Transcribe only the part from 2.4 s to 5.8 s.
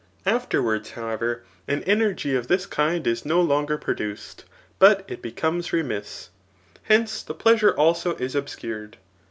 this kind is no longer produced, but it becomes